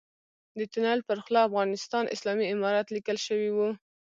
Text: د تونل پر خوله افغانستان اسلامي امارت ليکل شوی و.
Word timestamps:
د 0.57 0.59
تونل 0.71 0.99
پر 1.07 1.17
خوله 1.23 1.39
افغانستان 1.47 2.03
اسلامي 2.15 2.45
امارت 2.53 2.87
ليکل 2.95 3.17
شوی 3.25 3.49
و. 3.53 3.57